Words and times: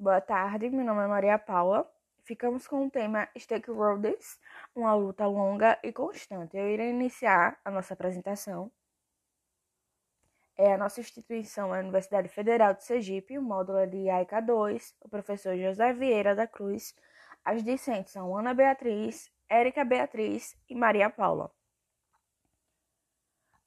Boa 0.00 0.20
tarde, 0.20 0.70
meu 0.70 0.84
nome 0.84 1.02
é 1.02 1.06
Maria 1.08 1.36
Paula. 1.40 1.84
Ficamos 2.22 2.68
com 2.68 2.86
o 2.86 2.90
tema 2.90 3.28
Stakeholders, 3.36 4.38
uma 4.72 4.94
luta 4.94 5.26
longa 5.26 5.76
e 5.82 5.92
constante. 5.92 6.56
Eu 6.56 6.68
irei 6.68 6.90
iniciar 6.90 7.58
a 7.64 7.70
nossa 7.72 7.94
apresentação. 7.94 8.70
É 10.56 10.72
a 10.72 10.78
nossa 10.78 11.00
instituição 11.00 11.74
é 11.74 11.78
a 11.78 11.82
Universidade 11.82 12.28
Federal 12.28 12.74
de 12.74 12.84
Sergipe, 12.84 13.36
o 13.36 13.42
módulo 13.42 13.78
é 13.78 13.86
de 13.86 14.08
AICA 14.08 14.40
2, 14.40 14.94
o 15.00 15.08
professor 15.08 15.56
José 15.56 15.92
Vieira 15.92 16.32
da 16.32 16.46
Cruz. 16.46 16.94
As 17.44 17.64
discentes 17.64 18.12
são 18.12 18.36
Ana 18.36 18.54
Beatriz, 18.54 19.28
Érica 19.48 19.84
Beatriz 19.84 20.56
e 20.68 20.76
Maria 20.76 21.10
Paula. 21.10 21.50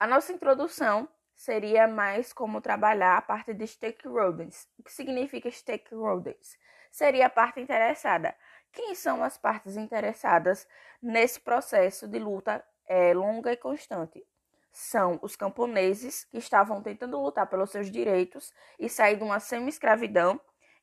A 0.00 0.06
nossa 0.06 0.32
introdução 0.32 1.06
seria 1.42 1.88
mais 1.88 2.32
como 2.32 2.60
trabalhar 2.60 3.16
a 3.16 3.22
parte 3.22 3.52
de 3.52 3.66
stakeholders. 3.66 4.68
O 4.78 4.82
que 4.84 4.92
significa 4.92 5.50
stakeholders? 5.50 6.56
Seria 6.88 7.26
a 7.26 7.30
parte 7.30 7.60
interessada. 7.60 8.32
Quem 8.70 8.94
são 8.94 9.24
as 9.24 9.36
partes 9.36 9.76
interessadas 9.76 10.68
nesse 11.02 11.40
processo 11.40 12.06
de 12.06 12.20
luta 12.20 12.64
é, 12.86 13.12
longa 13.12 13.50
e 13.50 13.56
constante? 13.56 14.24
São 14.70 15.18
os 15.20 15.34
camponeses 15.34 16.22
que 16.22 16.38
estavam 16.38 16.80
tentando 16.80 17.20
lutar 17.20 17.48
pelos 17.48 17.72
seus 17.72 17.90
direitos 17.90 18.54
e 18.78 18.88
sair 18.88 19.16
de 19.16 19.24
uma 19.24 19.40
semi-escravidão 19.40 20.40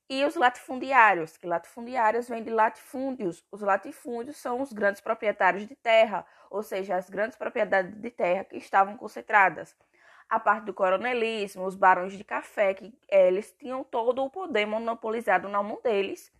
e 0.09 0.25
os 0.25 0.35
latifundiários, 0.35 1.37
que 1.37 1.47
latifundiários 1.47 2.27
vêm 2.27 2.43
de 2.43 2.49
latifúndios. 2.49 3.45
Os 3.49 3.61
latifúndios 3.61 4.35
são 4.35 4.59
os 4.59 4.73
grandes 4.73 4.99
proprietários 4.99 5.65
de 5.65 5.75
terra, 5.77 6.25
ou 6.49 6.61
seja, 6.61 6.97
as 6.97 7.09
grandes 7.09 7.37
propriedades 7.37 7.95
de 7.95 8.11
terra 8.11 8.43
que 8.43 8.57
estavam 8.57 8.97
concentradas 8.97 9.73
a 10.29 10.39
parte 10.39 10.65
do 10.65 10.73
coronelismo, 10.73 11.65
os 11.65 11.75
barões 11.75 12.13
de 12.13 12.23
café, 12.23 12.73
que 12.73 12.93
é, 13.09 13.27
eles 13.27 13.51
tinham 13.57 13.83
todo 13.83 14.23
o 14.23 14.29
poder 14.29 14.65
monopolizado 14.65 15.49
na 15.49 15.63
mão 15.63 15.79
deles. 15.83 16.31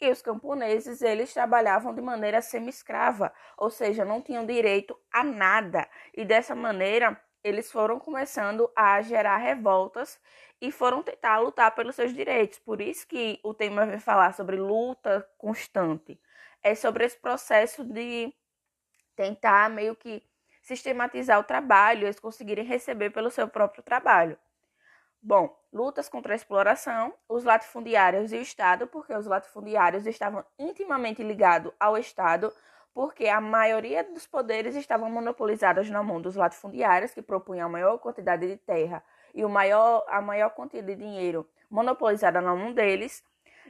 E 0.00 0.10
os 0.10 0.22
camponeses, 0.22 1.02
eles 1.02 1.32
trabalhavam 1.32 1.94
de 1.94 2.00
maneira 2.00 2.40
semi-escrava, 2.40 3.32
ou 3.56 3.70
seja, 3.70 4.04
não 4.04 4.20
tinham 4.20 4.44
direito 4.46 4.98
a 5.12 5.24
nada. 5.24 5.88
E 6.12 6.24
dessa 6.24 6.54
maneira, 6.54 7.20
eles 7.42 7.70
foram 7.70 7.98
começando 7.98 8.70
a 8.74 9.00
gerar 9.02 9.36
revoltas 9.36 10.20
e 10.60 10.72
foram 10.72 11.02
tentar 11.02 11.38
lutar 11.38 11.74
pelos 11.74 11.94
seus 11.94 12.14
direitos. 12.14 12.58
Por 12.58 12.80
isso 12.80 13.06
que 13.06 13.38
o 13.42 13.52
tema 13.52 13.84
vai 13.86 13.98
falar 13.98 14.32
sobre 14.34 14.56
luta 14.56 15.28
constante. 15.36 16.20
É 16.62 16.74
sobre 16.74 17.04
esse 17.04 17.18
processo 17.18 17.84
de 17.84 18.32
tentar 19.14 19.70
meio 19.70 19.94
que 19.94 20.22
sistematizar 20.64 21.38
o 21.38 21.44
trabalho, 21.44 22.06
eles 22.06 22.18
conseguirem 22.18 22.64
receber 22.64 23.10
pelo 23.10 23.30
seu 23.30 23.46
próprio 23.46 23.82
trabalho. 23.82 24.36
Bom, 25.22 25.54
lutas 25.72 26.08
contra 26.08 26.32
a 26.32 26.36
exploração, 26.36 27.14
os 27.28 27.44
latifundiários 27.44 28.32
e 28.32 28.36
o 28.36 28.40
Estado, 28.40 28.86
porque 28.86 29.14
os 29.14 29.26
latifundiários 29.26 30.06
estavam 30.06 30.44
intimamente 30.58 31.22
ligados 31.22 31.72
ao 31.78 31.98
Estado, 31.98 32.52
porque 32.94 33.28
a 33.28 33.40
maioria 33.40 34.04
dos 34.04 34.26
poderes 34.26 34.74
estavam 34.74 35.10
monopolizados 35.10 35.90
na 35.90 36.02
mão 36.02 36.20
dos 36.20 36.34
latifundiários, 36.34 37.12
que 37.12 37.20
propunham 37.20 37.66
a 37.66 37.70
maior 37.70 37.98
quantidade 37.98 38.46
de 38.46 38.56
terra 38.56 39.04
e 39.34 39.44
o 39.44 39.48
maior, 39.48 40.04
a 40.08 40.22
maior 40.22 40.50
quantidade 40.50 40.94
de 40.94 41.02
dinheiro 41.02 41.46
monopolizada 41.68 42.40
na 42.40 42.54
mão 42.54 42.72
deles. 42.72 43.22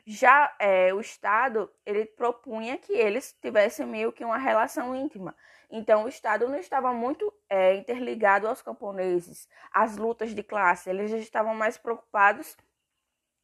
Já 0.07 0.55
é, 0.59 0.93
o 0.93 1.01
Estado, 1.01 1.71
ele 1.85 2.05
propunha 2.05 2.77
que 2.77 2.93
eles 2.93 3.37
tivessem 3.41 3.87
meio 3.87 4.13
que 4.13 4.25
uma 4.25 4.39
relação 4.39 4.95
íntima. 4.95 5.35
Então, 5.77 6.05
o 6.05 6.09
Estado 6.09 6.47
não 6.49 6.57
estava 6.57 6.93
muito 6.93 7.35
é, 7.51 7.75
interligado 7.75 8.47
aos 8.47 8.63
camponeses, 8.63 9.49
às 9.73 9.97
lutas 9.97 10.33
de 10.33 10.41
classe. 10.41 10.89
Eles 10.89 11.11
já 11.11 11.17
estavam 11.17 11.53
mais 11.53 11.77
preocupados 11.77 12.57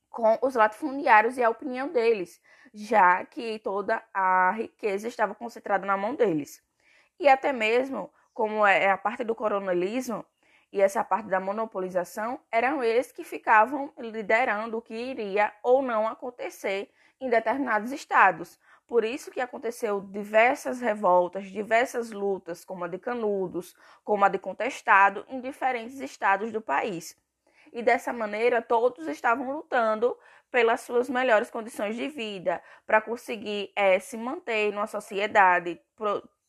com 0.09 0.39
os 0.41 0.55
latifundiários 0.55 1.37
e 1.37 1.43
a 1.43 1.51
opinião 1.51 1.89
deles, 1.89 2.41
já 2.73 3.25
que 3.25 3.59
toda 3.59 4.01
a 4.15 4.53
riqueza 4.53 5.09
estava 5.09 5.35
concentrada 5.35 5.85
na 5.85 5.97
mão 5.97 6.15
deles. 6.15 6.63
E 7.19 7.29
até 7.29 7.53
mesmo, 7.53 8.15
como 8.33 8.65
é 8.65 8.93
a 8.93 8.97
parte 8.97 9.25
do 9.25 9.35
coronelismo, 9.35 10.25
e 10.73 10.81
essa 10.81 11.03
parte 11.03 11.29
da 11.29 11.41
monopolização 11.41 12.39
eram 12.49 12.81
eles 12.81 13.11
que 13.11 13.25
ficavam 13.25 13.93
liderando 13.99 14.79
o 14.79 14.83
que 14.83 14.95
iria 14.95 15.53
ou 15.65 15.83
não 15.83 16.07
acontecer 16.07 16.93
em 17.21 17.29
determinados 17.29 17.91
estados. 17.91 18.57
Por 18.91 19.05
isso 19.05 19.31
que 19.31 19.41
aconteceu 19.41 20.01
diversas 20.01 20.81
revoltas, 20.81 21.45
diversas 21.47 22.11
lutas, 22.11 22.65
como 22.65 22.85
a 22.85 22.89
de 22.89 22.99
Canudos, 22.99 23.77
como 24.03 24.25
a 24.25 24.29
de 24.29 24.37
Contestado, 24.37 25.25
em 25.29 25.41
diferentes 25.41 26.01
estados 26.01 26.51
do 26.51 26.61
país. 26.61 27.17
E 27.73 27.85
dessa 27.85 28.13
maneira, 28.13 28.61
todos 28.61 29.07
estavam 29.07 29.53
lutando 29.53 30.19
pelas 30.51 30.81
suas 30.81 31.09
melhores 31.09 31.53
condições 31.53 31.95
de 31.95 32.09
vida, 32.09 32.61
para 32.85 33.01
conseguir 33.01 33.73
é, 33.77 34.01
se 34.01 34.17
manter 34.17 34.73
numa 34.73 34.89
sociedade, 34.89 35.81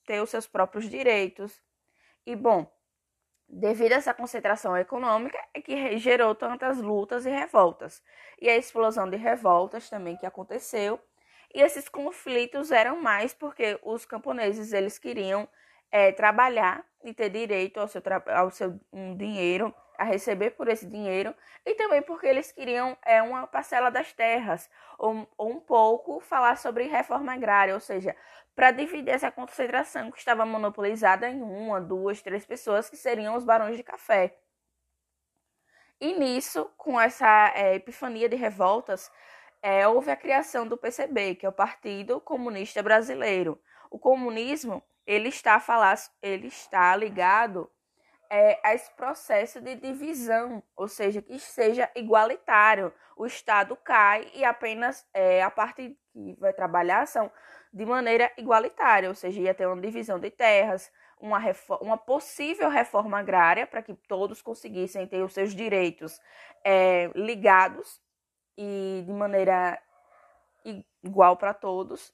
ter 0.07 0.19
os 0.19 0.31
seus 0.31 0.47
próprios 0.47 0.89
direitos. 0.89 1.61
E, 2.25 2.35
bom, 2.35 2.65
devido 3.47 3.93
a 3.93 3.97
essa 3.97 4.15
concentração 4.15 4.75
econômica 4.75 5.37
é 5.53 5.61
que 5.61 5.95
gerou 5.99 6.33
tantas 6.33 6.79
lutas 6.81 7.27
e 7.27 7.29
revoltas. 7.29 8.01
E 8.41 8.49
a 8.49 8.57
explosão 8.57 9.07
de 9.07 9.17
revoltas 9.17 9.91
também 9.91 10.17
que 10.17 10.25
aconteceu. 10.25 10.99
E 11.53 11.61
esses 11.61 11.89
conflitos 11.89 12.71
eram 12.71 13.01
mais 13.01 13.33
porque 13.33 13.79
os 13.83 14.05
camponeses 14.05 14.71
eles 14.73 14.97
queriam 14.97 15.47
é, 15.91 16.11
trabalhar 16.11 16.85
e 17.03 17.13
ter 17.13 17.29
direito 17.29 17.79
ao 17.79 17.87
seu, 17.87 18.01
ao 18.27 18.49
seu 18.51 18.79
um 18.91 19.15
dinheiro, 19.15 19.73
a 19.97 20.03
receber 20.03 20.51
por 20.51 20.67
esse 20.67 20.87
dinheiro, 20.87 21.35
e 21.65 21.75
também 21.75 22.01
porque 22.01 22.25
eles 22.25 22.51
queriam 22.51 22.97
é, 23.05 23.21
uma 23.21 23.45
parcela 23.45 23.91
das 23.91 24.11
terras, 24.13 24.69
ou, 24.97 25.27
ou 25.37 25.51
um 25.51 25.59
pouco 25.59 26.19
falar 26.19 26.57
sobre 26.57 26.85
reforma 26.85 27.33
agrária, 27.33 27.73
ou 27.73 27.79
seja, 27.79 28.15
para 28.55 28.71
dividir 28.71 29.11
essa 29.13 29.31
concentração 29.31 30.09
que 30.11 30.17
estava 30.17 30.45
monopolizada 30.45 31.29
em 31.29 31.41
uma, 31.41 31.79
duas, 31.79 32.21
três 32.21 32.45
pessoas, 32.45 32.89
que 32.89 32.97
seriam 32.97 33.35
os 33.35 33.43
barões 33.43 33.77
de 33.77 33.83
café. 33.83 34.37
E 35.99 36.17
nisso, 36.17 36.71
com 36.77 36.99
essa 36.99 37.51
é, 37.55 37.75
epifania 37.75 38.27
de 38.27 38.35
revoltas, 38.35 39.11
é, 39.61 39.87
houve 39.87 40.09
a 40.09 40.15
criação 40.15 40.67
do 40.67 40.77
PCB, 40.77 41.35
que 41.35 41.45
é 41.45 41.49
o 41.49 41.53
Partido 41.53 42.19
Comunista 42.19 42.81
Brasileiro. 42.81 43.61
O 43.89 43.99
comunismo 43.99 44.83
ele 45.05 45.29
está, 45.29 45.59
falar, 45.59 45.95
ele 46.21 46.47
está 46.47 46.95
ligado 46.95 47.69
é, 48.29 48.59
a 48.63 48.73
esse 48.73 48.89
processo 48.95 49.59
de 49.59 49.75
divisão, 49.75 50.63
ou 50.75 50.87
seja, 50.87 51.21
que 51.21 51.37
seja 51.37 51.89
igualitário. 51.95 52.93
O 53.15 53.25
Estado 53.25 53.75
cai 53.75 54.31
e 54.33 54.43
apenas 54.43 55.05
é, 55.13 55.43
a 55.43 55.51
parte 55.51 55.97
que 56.11 56.35
vai 56.39 56.53
trabalhar 56.53 57.05
são 57.05 57.31
de 57.73 57.85
maneira 57.85 58.31
igualitária, 58.37 59.09
ou 59.09 59.15
seja, 59.15 59.41
ia 59.41 59.53
ter 59.53 59.65
uma 59.67 59.79
divisão 59.79 60.19
de 60.19 60.29
terras, 60.29 60.91
uma, 61.19 61.39
uma 61.81 61.97
possível 61.97 62.69
reforma 62.69 63.19
agrária 63.19 63.67
para 63.67 63.81
que 63.81 63.93
todos 63.93 64.41
conseguissem 64.41 65.05
ter 65.07 65.23
os 65.23 65.33
seus 65.33 65.53
direitos 65.53 66.19
é, 66.63 67.11
ligados 67.13 68.01
e 68.61 69.01
de 69.01 69.11
maneira 69.11 69.81
igual 71.03 71.35
para 71.35 71.51
todos. 71.51 72.13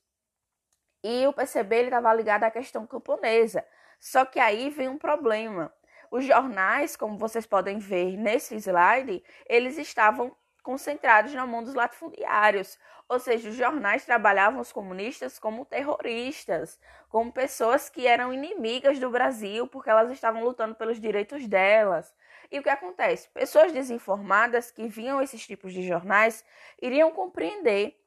E 1.04 1.28
o 1.28 1.34
PCB 1.34 1.84
estava 1.84 2.14
ligado 2.14 2.46
à 2.46 2.52
questão 2.52 2.88
camponesa. 2.88 3.66
Só 4.00 4.24
que 4.24 4.40
aí 4.40 4.70
vem 4.70 4.88
um 4.88 4.98
problema. 4.98 5.74
Os 6.10 6.24
jornais, 6.24 6.96
como 6.96 7.18
vocês 7.18 7.46
podem 7.46 7.80
ver 7.80 8.16
nesse 8.16 8.56
slide, 8.56 9.22
eles 9.46 9.78
estavam 9.78 10.34
concentrados 10.64 11.34
na 11.34 11.46
mão 11.46 11.62
dos 11.62 11.74
latifundiários. 11.74 12.80
Ou 13.10 13.20
seja, 13.20 13.50
os 13.50 13.56
jornais 13.56 14.06
trabalhavam 14.06 14.62
os 14.62 14.72
comunistas 14.72 15.38
como 15.38 15.66
terroristas, 15.66 16.80
como 17.10 17.32
pessoas 17.32 17.90
que 17.90 18.08
eram 18.08 18.34
inimigas 18.34 19.00
do 19.00 19.10
Brasil 19.10 19.68
porque 19.68 19.90
elas 19.90 20.12
estavam 20.12 20.44
lutando 20.44 20.76
pelos 20.76 21.00
direitos 21.00 21.46
delas. 21.46 22.14
E 22.52 22.60
o 22.60 22.64
que 22.64 22.70
acontece? 22.70 23.30
Pessoas 23.30 23.72
desinformadas 23.72 24.72
que 24.72 24.88
viam 24.88 25.22
esses 25.22 25.46
tipos 25.46 25.74
de 25.74 25.86
jornais 25.86 26.44
iriam 26.82 27.12
compreender 27.12 28.00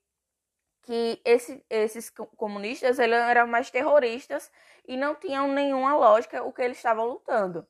que 0.83 1.21
esse, 1.25 1.65
esses 1.69 2.11
comunistas 2.37 2.99
eram 2.99 3.47
mais 3.47 3.71
terroristas 3.71 4.51
e 4.87 4.97
não 4.97 5.15
tinham 5.15 5.49
nenhuma 5.49 5.95
lógica 5.95 6.43
o 6.43 6.53
que 6.53 6.63
eles 6.63 6.79
estavam 6.79 7.07
lutando. 7.07 7.67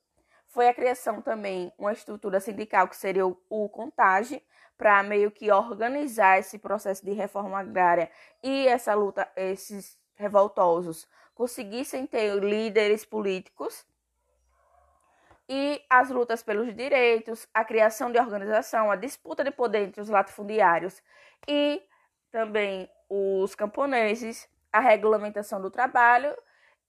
Foi 0.46 0.68
a 0.68 0.74
criação 0.74 1.20
também 1.20 1.72
uma 1.78 1.92
estrutura 1.92 2.40
sindical 2.40 2.88
que 2.88 2.96
seria 2.96 3.26
o, 3.26 3.40
o 3.48 3.68
Contage, 3.68 4.42
para 4.80 5.02
meio 5.02 5.30
que 5.30 5.52
organizar 5.52 6.38
esse 6.38 6.58
processo 6.58 7.04
de 7.04 7.12
reforma 7.12 7.60
agrária 7.60 8.10
e 8.42 8.66
essa 8.66 8.94
luta, 8.94 9.30
esses 9.36 9.98
revoltosos 10.14 11.06
conseguissem 11.34 12.06
ter 12.06 12.42
líderes 12.42 13.04
políticos 13.04 13.84
e 15.52 15.84
as 15.90 16.10
lutas 16.10 16.44
pelos 16.44 16.72
direitos, 16.76 17.48
a 17.52 17.64
criação 17.64 18.12
de 18.12 18.20
organização, 18.20 18.88
a 18.88 18.94
disputa 18.94 19.42
de 19.42 19.50
poder 19.50 19.88
entre 19.88 20.00
os 20.00 20.08
latifundiários 20.08 21.02
e 21.48 21.82
também 22.30 22.88
os 23.08 23.56
camponeses, 23.56 24.48
a 24.72 24.78
regulamentação 24.78 25.60
do 25.60 25.68
trabalho 25.68 26.36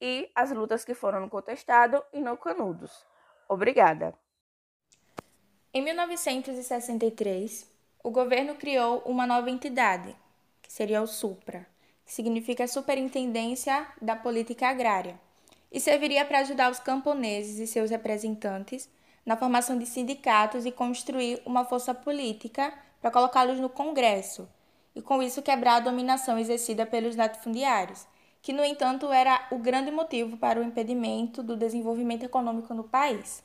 e 0.00 0.30
as 0.32 0.52
lutas 0.52 0.84
que 0.84 0.94
foram 0.94 1.18
no 1.18 1.28
contestado 1.28 2.04
e 2.12 2.20
no 2.20 2.36
canudos. 2.36 3.04
Obrigada. 3.48 4.14
Em 5.74 5.82
1963, 5.82 7.68
o 8.04 8.12
governo 8.12 8.54
criou 8.54 9.00
uma 9.00 9.26
nova 9.26 9.50
entidade, 9.50 10.14
que 10.60 10.72
seria 10.72 11.02
o 11.02 11.06
SUPRA, 11.08 11.66
que 12.04 12.12
significa 12.12 12.68
Superintendência 12.68 13.88
da 14.00 14.14
Política 14.14 14.68
Agrária, 14.68 15.18
e 15.72 15.80
serviria 15.80 16.24
para 16.24 16.40
ajudar 16.40 16.70
os 16.70 16.78
camponeses 16.78 17.58
e 17.58 17.66
seus 17.66 17.90
representantes 17.90 18.88
na 19.24 19.36
formação 19.36 19.78
de 19.78 19.86
sindicatos 19.86 20.66
e 20.66 20.70
construir 20.70 21.40
uma 21.46 21.64
força 21.64 21.94
política 21.94 22.72
para 23.00 23.10
colocá-los 23.10 23.58
no 23.58 23.68
Congresso, 23.68 24.48
e 24.94 25.00
com 25.00 25.22
isso 25.22 25.42
quebrar 25.42 25.76
a 25.76 25.80
dominação 25.80 26.38
exercida 26.38 26.84
pelos 26.84 27.16
latifundiários, 27.16 28.06
que, 28.42 28.52
no 28.52 28.64
entanto, 28.64 29.10
era 29.10 29.48
o 29.50 29.58
grande 29.58 29.90
motivo 29.90 30.36
para 30.36 30.60
o 30.60 30.62
impedimento 30.62 31.42
do 31.42 31.56
desenvolvimento 31.56 32.24
econômico 32.24 32.74
no 32.74 32.84
país. 32.84 33.42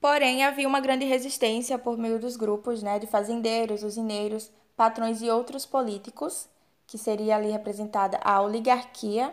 Porém, 0.00 0.44
havia 0.44 0.66
uma 0.66 0.80
grande 0.80 1.04
resistência 1.04 1.78
por 1.78 1.98
meio 1.98 2.18
dos 2.18 2.36
grupos 2.36 2.82
né, 2.82 2.98
de 2.98 3.06
fazendeiros, 3.06 3.82
usineiros, 3.82 4.50
patrões 4.76 5.20
e 5.20 5.28
outros 5.28 5.66
políticos, 5.66 6.48
que 6.88 6.96
seria 6.96 7.36
ali 7.36 7.50
representada 7.50 8.18
a 8.24 8.40
oligarquia, 8.40 9.32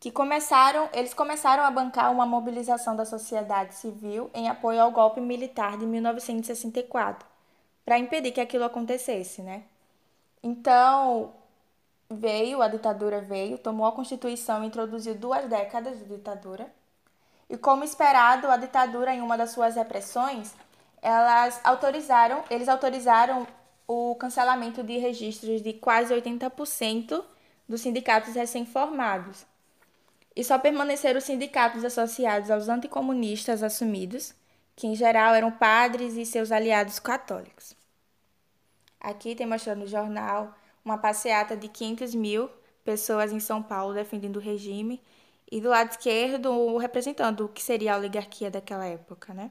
que 0.00 0.10
começaram, 0.10 0.90
eles 0.92 1.14
começaram 1.14 1.62
a 1.62 1.70
bancar 1.70 2.10
uma 2.10 2.26
mobilização 2.26 2.96
da 2.96 3.04
sociedade 3.04 3.76
civil 3.76 4.28
em 4.34 4.48
apoio 4.48 4.82
ao 4.82 4.90
golpe 4.90 5.20
militar 5.20 5.78
de 5.78 5.86
1964, 5.86 7.26
para 7.84 7.96
impedir 7.96 8.32
que 8.32 8.40
aquilo 8.40 8.64
acontecesse, 8.64 9.40
né? 9.40 9.62
Então, 10.42 11.32
veio, 12.10 12.60
a 12.60 12.66
ditadura 12.66 13.20
veio, 13.20 13.56
tomou 13.56 13.86
a 13.86 13.92
Constituição 13.92 14.64
e 14.64 14.66
introduziu 14.66 15.14
duas 15.14 15.48
décadas 15.48 15.96
de 15.96 16.04
ditadura. 16.06 16.66
E 17.48 17.56
como 17.56 17.84
esperado, 17.84 18.48
a 18.48 18.56
ditadura 18.56 19.14
em 19.14 19.20
uma 19.20 19.38
das 19.38 19.50
suas 19.52 19.76
repressões, 19.76 20.52
elas 21.00 21.60
autorizaram, 21.62 22.42
eles 22.50 22.68
autorizaram 22.68 23.46
o 23.86 24.14
cancelamento 24.16 24.82
de 24.82 24.98
registros 24.98 25.62
de 25.62 25.72
quase 25.72 26.14
80% 26.14 27.24
dos 27.68 27.80
sindicatos 27.80 28.34
recém-formados. 28.34 29.46
E 30.34 30.44
só 30.44 30.58
permaneceram 30.58 31.18
os 31.18 31.24
sindicatos 31.24 31.84
associados 31.84 32.50
aos 32.50 32.68
anticomunistas 32.68 33.62
assumidos, 33.62 34.34
que 34.74 34.86
em 34.86 34.94
geral 34.94 35.34
eram 35.34 35.50
padres 35.50 36.14
e 36.14 36.26
seus 36.26 36.52
aliados 36.52 36.98
católicos. 36.98 37.74
Aqui 39.00 39.34
tem 39.34 39.46
mostrando 39.46 39.80
no 39.80 39.86
jornal 39.86 40.54
uma 40.84 40.98
passeata 40.98 41.56
de 41.56 41.68
500 41.68 42.14
mil 42.14 42.50
pessoas 42.84 43.32
em 43.32 43.40
São 43.40 43.62
Paulo 43.62 43.94
defendendo 43.94 44.36
o 44.36 44.40
regime 44.40 45.02
e 45.50 45.60
do 45.60 45.68
lado 45.68 45.90
esquerdo 45.90 46.76
representando 46.76 47.44
o 47.44 47.48
que 47.48 47.62
seria 47.62 47.94
a 47.94 47.98
oligarquia 47.98 48.50
daquela 48.50 48.84
época, 48.84 49.32
né? 49.32 49.50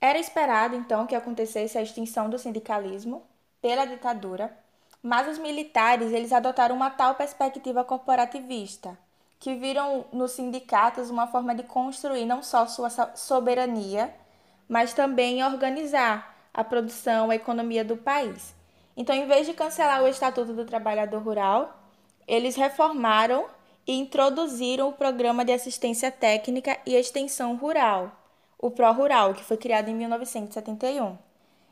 Era 0.00 0.18
esperado 0.18 0.74
então 0.74 1.06
que 1.06 1.14
acontecesse 1.14 1.78
a 1.78 1.82
extinção 1.82 2.28
do 2.28 2.38
sindicalismo 2.38 3.22
pela 3.60 3.84
ditadura, 3.86 4.56
mas 5.02 5.28
os 5.28 5.38
militares 5.38 6.12
eles 6.12 6.32
adotaram 6.32 6.76
uma 6.76 6.90
tal 6.90 7.14
perspectiva 7.14 7.84
corporativista 7.84 8.98
que 9.38 9.54
viram 9.54 10.06
nos 10.12 10.32
sindicatos 10.32 11.10
uma 11.10 11.26
forma 11.26 11.54
de 11.54 11.62
construir 11.62 12.24
não 12.24 12.42
só 12.42 12.66
sua 12.66 12.90
soberania, 13.14 14.14
mas 14.68 14.92
também 14.92 15.44
organizar 15.44 16.34
a 16.52 16.64
produção, 16.64 17.30
a 17.30 17.36
economia 17.36 17.84
do 17.84 17.96
país. 17.96 18.54
Então, 18.96 19.14
em 19.14 19.26
vez 19.26 19.46
de 19.46 19.52
cancelar 19.52 20.02
o 20.02 20.08
Estatuto 20.08 20.54
do 20.54 20.64
Trabalhador 20.64 21.22
Rural, 21.22 21.78
eles 22.26 22.56
reformaram 22.56 23.46
e 23.86 23.92
introduziram 23.92 24.88
o 24.88 24.92
Programa 24.92 25.44
de 25.44 25.52
Assistência 25.52 26.10
Técnica 26.10 26.78
e 26.86 26.94
Extensão 26.94 27.56
Rural, 27.56 28.10
o 28.58 28.70
Pró-Rural, 28.70 29.34
que 29.34 29.44
foi 29.44 29.56
criado 29.56 29.88
em 29.88 29.94
1971. 29.94 31.16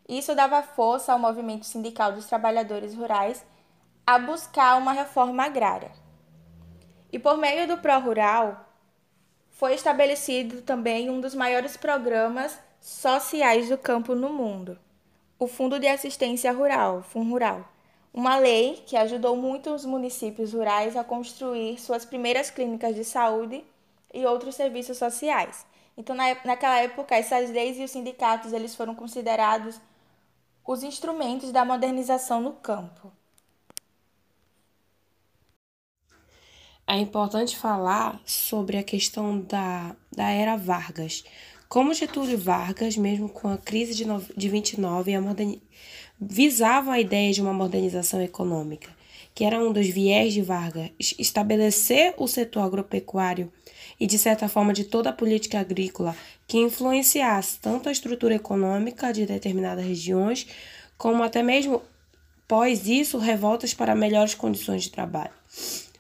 Isso 0.09 0.35
dava 0.35 0.63
força 0.63 1.13
ao 1.13 1.19
movimento 1.19 1.65
sindical 1.65 2.13
dos 2.13 2.27
trabalhadores 2.27 2.95
rurais 2.95 3.45
a 4.07 4.19
buscar 4.19 4.77
uma 4.77 4.93
reforma 4.93 5.45
agrária. 5.45 5.91
E 7.11 7.19
por 7.19 7.39
meio 7.39 7.67
do 7.67 7.79
Pró-Rural, 7.79 8.69
foi 9.51 9.75
estabelecido 9.75 10.63
também 10.63 11.09
um 11.09 11.21
dos 11.21 11.35
maiores 11.35 11.77
programas 11.77 12.59
sociais 12.81 13.69
do 13.69 13.79
campo 13.79 14.15
no 14.15 14.31
mundo, 14.31 14.79
o 15.39 15.47
Fundo 15.47 15.79
de 15.79 15.87
Assistência 15.87 16.53
Rural, 16.53 17.03
FUNRURAL, 17.03 17.65
uma 18.13 18.37
lei 18.37 18.83
que 18.87 18.97
ajudou 18.97 19.37
muitos 19.37 19.85
municípios 19.85 20.53
rurais 20.53 20.97
a 20.97 21.03
construir 21.03 21.81
suas 21.81 22.05
primeiras 22.05 22.51
clínicas 22.51 22.95
de 22.95 23.05
saúde 23.05 23.65
e 24.13 24.27
outros 24.27 24.55
serviços 24.55 24.99
sociais. 24.99 25.65
Então, 25.97 26.15
na, 26.15 26.35
naquela 26.45 26.79
época, 26.79 27.15
essas 27.15 27.51
leis 27.51 27.79
e 27.79 27.85
os 27.85 27.91
sindicatos 27.91 28.53
eles 28.53 28.75
foram 28.75 28.95
considerados 28.95 29.81
os 30.67 30.83
instrumentos 30.83 31.53
da 31.53 31.65
modernização 31.65 32.41
no 32.41 32.53
campo. 32.53 33.13
É 36.87 36.99
importante 36.99 37.57
falar 37.57 38.21
sobre 38.27 38.77
a 38.77 38.83
questão 38.83 39.41
da, 39.41 39.97
da 40.15 40.29
era 40.31 40.57
Vargas. 40.57 41.25
Como 41.69 41.95
Getúlio 41.95 42.39
Vargas, 42.39 42.97
mesmo 42.97 43.29
com 43.29 43.49
a 43.49 43.57
crise 43.57 43.95
de, 43.95 44.05
no, 44.05 44.23
de 44.37 44.49
29, 44.49 45.15
a 45.15 45.21
moderni, 45.21 45.63
visava 46.21 46.93
a 46.93 47.01
ideia 47.01 47.33
de 47.33 47.41
uma 47.41 47.55
modernização 47.55 48.21
econômica, 48.21 48.91
que 49.35 49.45
era 49.45 49.59
um 49.59 49.73
dos 49.73 49.89
viés 49.89 50.35
de 50.35 50.43
Vargas, 50.43 50.91
estabelecer 51.19 52.15
o 52.19 52.29
setor 52.29 52.61
agropecuário 52.61 53.51
e, 53.99 54.07
de 54.07 54.19
certa 54.19 54.49
forma, 54.49 54.73
de 54.73 54.85
toda 54.85 55.11
a 55.11 55.13
política 55.13 55.61
agrícola 55.61 56.17
que 56.47 56.59
influenciasse 56.59 57.59
tanto 57.59 57.89
a 57.89 57.93
estrutura 57.93 58.35
econômica 58.35 59.13
de 59.13 59.27
determinadas 59.27 59.85
regiões, 59.85 60.47
como 60.99 61.23
até 61.23 61.43
mesmo, 61.43 61.83
pós 62.47 62.87
isso, 62.87 63.19
revoltas 63.19 63.73
para 63.73 63.95
melhores 63.95 64.35
condições 64.35 64.83
de 64.83 64.91
trabalho. 64.91 65.33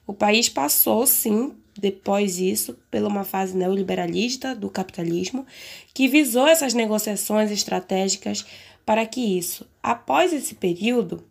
O 0.06 0.12
país 0.12 0.48
passou, 0.48 1.06
sim, 1.06 1.54
depois 1.78 2.38
isso, 2.38 2.76
pela 2.90 3.08
uma 3.08 3.24
fase 3.24 3.56
neoliberalista 3.56 4.54
do 4.54 4.68
capitalismo, 4.68 5.46
que 5.92 6.08
visou 6.08 6.46
essas 6.46 6.74
negociações 6.74 7.50
estratégicas 7.50 8.44
para 8.84 9.06
que 9.06 9.20
isso, 9.20 9.66
após 9.82 10.32
esse 10.32 10.54
período, 10.54 11.24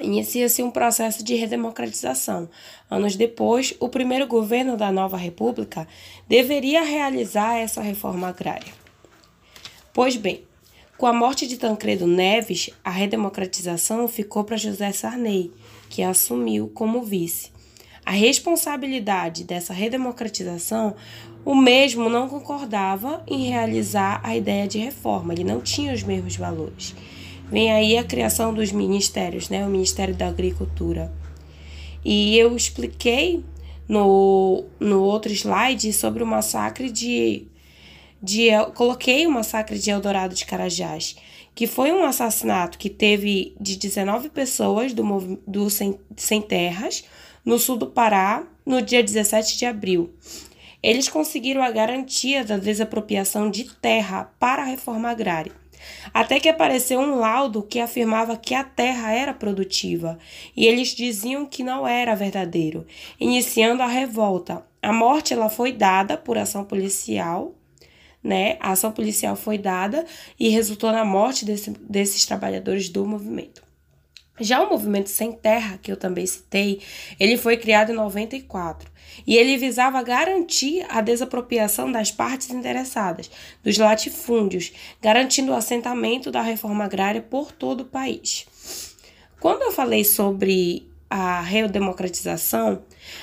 inicia-se 0.00 0.62
um 0.62 0.70
processo 0.70 1.22
de 1.22 1.34
redemocratização. 1.34 2.48
Anos 2.90 3.16
depois, 3.16 3.74
o 3.78 3.88
primeiro 3.88 4.26
governo 4.26 4.76
da 4.76 4.90
nova 4.90 5.16
república 5.16 5.86
deveria 6.28 6.82
realizar 6.82 7.56
essa 7.56 7.80
reforma 7.80 8.28
agrária. 8.28 8.72
Pois 9.92 10.16
bem, 10.16 10.44
com 10.96 11.06
a 11.06 11.12
morte 11.12 11.46
de 11.46 11.56
Tancredo 11.56 12.06
Neves, 12.06 12.70
a 12.84 12.90
redemocratização 12.90 14.06
ficou 14.06 14.44
para 14.44 14.56
José 14.56 14.92
Sarney, 14.92 15.50
que 15.88 16.02
assumiu 16.02 16.68
como 16.74 17.02
vice. 17.02 17.50
A 18.04 18.12
responsabilidade 18.12 19.44
dessa 19.44 19.72
redemocratização, 19.72 20.96
o 21.44 21.54
mesmo 21.54 22.08
não 22.08 22.28
concordava 22.28 23.22
em 23.26 23.48
realizar 23.48 24.20
a 24.22 24.36
ideia 24.36 24.66
de 24.66 24.78
reforma, 24.78 25.32
ele 25.32 25.44
não 25.44 25.60
tinha 25.60 25.92
os 25.92 26.02
mesmos 26.02 26.36
valores. 26.36 26.94
Vem 27.50 27.72
aí 27.72 27.98
a 27.98 28.04
criação 28.04 28.54
dos 28.54 28.70
ministérios, 28.70 29.48
né? 29.48 29.66
o 29.66 29.68
Ministério 29.68 30.14
da 30.14 30.28
Agricultura. 30.28 31.12
E 32.04 32.38
eu 32.38 32.56
expliquei 32.56 33.42
no, 33.88 34.64
no 34.78 35.02
outro 35.02 35.32
slide 35.32 35.92
sobre 35.92 36.22
o 36.22 36.26
massacre 36.26 36.88
de, 36.90 37.48
de. 38.22 38.50
Coloquei 38.76 39.26
o 39.26 39.32
massacre 39.32 39.78
de 39.80 39.90
Eldorado 39.90 40.32
de 40.32 40.46
Carajás, 40.46 41.16
que 41.52 41.66
foi 41.66 41.90
um 41.90 42.04
assassinato 42.04 42.78
que 42.78 42.88
teve 42.88 43.54
de 43.60 43.76
19 43.76 44.28
pessoas 44.28 44.92
do, 44.94 45.40
do 45.44 45.68
sem, 45.68 45.98
sem 46.16 46.40
terras 46.40 47.04
no 47.44 47.58
sul 47.58 47.76
do 47.76 47.88
Pará, 47.88 48.44
no 48.64 48.80
dia 48.80 49.02
17 49.02 49.58
de 49.58 49.66
abril. 49.66 50.10
Eles 50.80 51.08
conseguiram 51.08 51.62
a 51.62 51.70
garantia 51.70 52.44
da 52.44 52.56
desapropriação 52.56 53.50
de 53.50 53.64
terra 53.64 54.32
para 54.38 54.62
a 54.62 54.66
reforma 54.66 55.10
agrária. 55.10 55.59
Até 56.12 56.40
que 56.40 56.48
apareceu 56.48 57.00
um 57.00 57.16
laudo 57.16 57.62
que 57.62 57.80
afirmava 57.80 58.36
que 58.36 58.54
a 58.54 58.64
terra 58.64 59.12
era 59.12 59.34
produtiva, 59.34 60.18
e 60.56 60.66
eles 60.66 60.88
diziam 60.88 61.46
que 61.46 61.62
não 61.62 61.86
era 61.86 62.14
verdadeiro, 62.14 62.86
iniciando 63.18 63.82
a 63.82 63.86
revolta. 63.86 64.64
A 64.82 64.92
morte 64.92 65.32
ela 65.32 65.48
foi 65.48 65.72
dada 65.72 66.16
por 66.16 66.38
ação 66.38 66.64
policial, 66.64 67.54
né? 68.22 68.56
A 68.60 68.72
ação 68.72 68.92
policial 68.92 69.36
foi 69.36 69.58
dada 69.58 70.04
e 70.38 70.48
resultou 70.48 70.92
na 70.92 71.04
morte 71.04 71.44
desse, 71.44 71.70
desses 71.70 72.26
trabalhadores 72.26 72.88
do 72.88 73.06
movimento. 73.06 73.69
Já 74.40 74.62
o 74.62 74.70
movimento 74.70 75.08
Sem 75.10 75.32
Terra, 75.32 75.78
que 75.80 75.92
eu 75.92 75.96
também 75.96 76.26
citei, 76.26 76.80
ele 77.18 77.36
foi 77.36 77.56
criado 77.56 77.92
em 77.92 77.94
94 77.94 78.90
e 79.26 79.36
ele 79.36 79.56
visava 79.58 80.02
garantir 80.02 80.84
a 80.88 81.00
desapropriação 81.00 81.92
das 81.92 82.10
partes 82.10 82.50
interessadas, 82.50 83.30
dos 83.62 83.76
latifúndios, 83.76 84.72
garantindo 85.00 85.52
o 85.52 85.54
assentamento 85.54 86.30
da 86.30 86.42
reforma 86.42 86.84
agrária 86.84 87.20
por 87.20 87.52
todo 87.52 87.82
o 87.82 87.86
país. 87.86 88.46
Quando 89.38 89.62
eu 89.62 89.72
falei 89.72 90.04
sobre 90.04 90.89
a 91.10 91.40
redemocratização, 91.40 92.82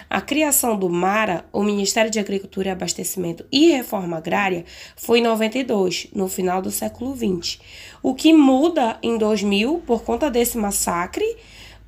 a 0.10 0.20
criação 0.20 0.77
do 0.77 0.89
MARA, 0.89 1.46
o 1.53 1.63
Ministério 1.63 2.12
de 2.12 2.20
Agricultura 2.20 2.67
e 2.67 2.72
Abastecimento 2.72 3.46
e 3.50 3.72
Reforma 3.72 4.17
Agrária, 4.17 4.65
foi 4.98 5.20
em 5.20 5.24
92, 5.24 6.10
no 6.13 6.27
final 6.27 6.62
do 6.62 6.70
século 6.70 7.15
XX. 7.15 7.60
O 8.03 8.13
que 8.13 8.34
muda 8.34 9.00
em 9.01 9.17
2000 9.17 9.84
por 9.88 10.03
conta 10.03 10.29
desse 10.29 10.58
massacre 10.58 11.38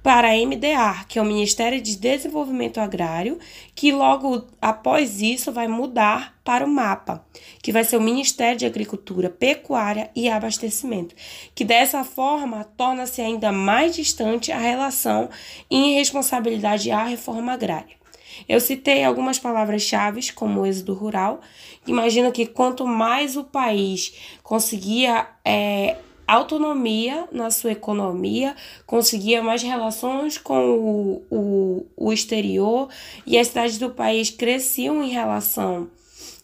para 0.01 0.29
a 0.29 0.33
MDA, 0.33 1.05
que 1.07 1.19
é 1.19 1.21
o 1.21 1.25
Ministério 1.25 1.81
de 1.81 1.97
Desenvolvimento 1.97 2.79
Agrário, 2.79 3.37
que 3.75 3.91
logo 3.91 4.47
após 4.61 5.21
isso 5.21 5.51
vai 5.51 5.67
mudar 5.67 6.37
para 6.43 6.65
o 6.65 6.69
MAPA, 6.69 7.23
que 7.61 7.71
vai 7.71 7.83
ser 7.83 7.97
o 7.97 8.01
Ministério 8.01 8.57
de 8.57 8.65
Agricultura, 8.65 9.29
Pecuária 9.29 10.09
e 10.15 10.29
Abastecimento, 10.29 11.13
que 11.53 11.65
dessa 11.65 12.03
forma 12.03 12.63
torna-se 12.77 13.21
ainda 13.21 13.51
mais 13.51 13.95
distante 13.95 14.51
a 14.51 14.57
relação 14.57 15.29
em 15.69 15.95
responsabilidade 15.95 16.89
à 16.91 17.03
reforma 17.03 17.53
agrária. 17.53 17.99
Eu 18.47 18.61
citei 18.61 19.03
algumas 19.03 19.37
palavras-chave, 19.37 20.31
como 20.31 20.61
o 20.61 20.65
êxodo 20.65 20.93
rural. 20.93 21.41
Imagino 21.85 22.31
que 22.31 22.45
quanto 22.45 22.87
mais 22.87 23.35
o 23.35 23.43
país 23.43 24.13
conseguia 24.43 25.27
é, 25.43 25.97
autonomia 26.33 27.27
na 27.31 27.49
sua 27.51 27.71
economia, 27.71 28.55
conseguia 28.85 29.41
mais 29.41 29.63
relações 29.63 30.37
com 30.37 30.59
o, 30.59 31.25
o, 31.29 31.85
o 31.97 32.13
exterior 32.13 32.89
e 33.25 33.37
as 33.37 33.47
cidades 33.47 33.77
do 33.77 33.89
país 33.89 34.29
cresciam 34.29 35.03
em 35.03 35.09
relação 35.09 35.89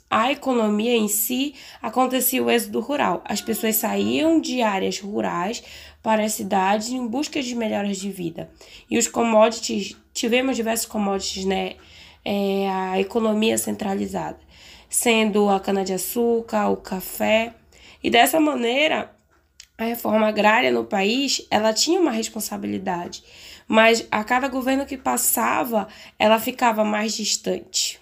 à 0.09 0.31
economia 0.31 0.95
em 0.95 1.07
si, 1.07 1.55
acontecia 1.81 2.43
o 2.43 2.49
êxodo 2.49 2.79
rural. 2.79 3.21
As 3.25 3.41
pessoas 3.41 3.75
saíam 3.75 4.39
de 4.39 4.61
áreas 4.61 4.99
rurais 4.99 5.63
para 6.01 6.23
as 6.23 6.33
cidades 6.33 6.89
em 6.89 7.05
busca 7.05 7.41
de 7.41 7.55
melhoras 7.55 7.97
de 7.97 8.11
vida. 8.11 8.49
E 8.89 8.97
os 8.97 9.07
commodities, 9.07 9.97
tivemos 10.13 10.55
diversos 10.55 10.85
commodities, 10.85 11.45
né? 11.45 11.75
É, 12.23 12.67
a 12.69 12.99
economia 12.99 13.55
centralizada, 13.55 14.39
sendo 14.89 15.47
a 15.47 15.59
cana-de-açúcar, 15.59 16.69
o 16.69 16.77
café. 16.77 17.53
E 18.03 18.09
dessa 18.09 18.39
maneira, 18.39 19.14
a 19.77 19.83
reforma 19.83 20.27
agrária 20.27 20.71
no 20.71 20.85
país, 20.85 21.45
ela 21.51 21.73
tinha 21.73 21.99
uma 21.99 22.11
responsabilidade, 22.11 23.23
mas 23.67 24.07
a 24.09 24.23
cada 24.23 24.47
governo 24.47 24.85
que 24.85 24.97
passava, 24.97 25.87
ela 26.17 26.39
ficava 26.39 26.83
mais 26.83 27.15
distante. 27.15 27.99